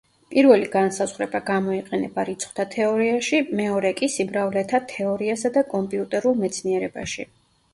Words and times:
პირველი 0.29 0.69
განსაზღვრება 0.75 1.41
გამოიყენება 1.49 2.23
რიცხვთა 2.31 2.65
თეორიაში, 2.77 3.43
მეორე 3.59 3.91
კი 4.01 4.09
სიმრავლეთა 4.15 4.81
თეორიასა 4.95 5.53
და 5.59 5.65
კომპიუტერულ 5.75 6.43
მეცნიერებაში. 6.47 7.29